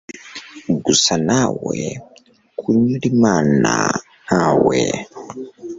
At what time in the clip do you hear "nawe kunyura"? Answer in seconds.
1.27-3.05